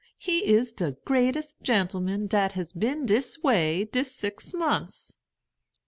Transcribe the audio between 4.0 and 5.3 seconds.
six months."